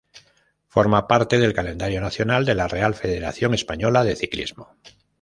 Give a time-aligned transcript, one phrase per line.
[0.67, 4.75] Forma parte del calendario nacional de la Real Federación Española de Ciclismo.